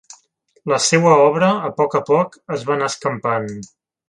[0.71, 3.49] La seua obra, a poc a poc, es va anar escampant.